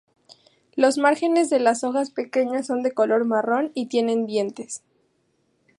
Los 0.73 0.97
márgenes 0.97 1.51
de 1.51 1.59
las 1.59 1.83
hojas 1.83 2.09
pequeñas 2.09 2.65
son 2.65 2.81
de 2.81 2.91
color 2.91 3.23
marrón 3.23 3.69
y 3.75 3.85
tienen 3.85 4.25
dientes. 4.25 4.81